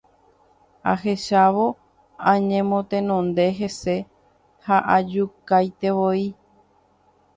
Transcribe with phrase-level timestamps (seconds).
[0.91, 1.65] Ahechávo
[2.31, 3.95] añemotenonde hese
[4.65, 6.23] ha ajukaitevoi.